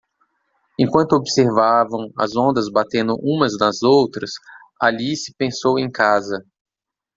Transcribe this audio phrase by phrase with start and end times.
[0.79, 4.31] Enquanto observavam as ondas batendo umas nas outras,
[4.81, 6.43] Alice pensou em casa.